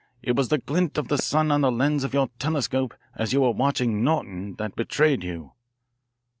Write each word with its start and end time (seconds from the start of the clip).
It 0.23 0.35
was 0.35 0.47
the 0.49 0.57
glint 0.57 0.97
of 0.97 1.09
the 1.09 1.17
sun 1.19 1.51
on 1.51 1.61
the 1.61 1.71
lens 1.71 2.03
of 2.03 2.11
your 2.11 2.31
telescope 2.39 2.95
as 3.15 3.33
you 3.33 3.41
were 3.41 3.51
watching 3.51 4.03
Norton 4.03 4.55
that 4.55 4.75
betrayed 4.75 5.23
you." 5.23 5.51